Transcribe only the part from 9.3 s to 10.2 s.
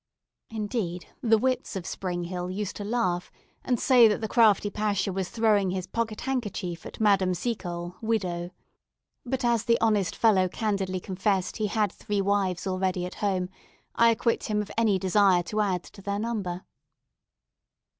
as the honest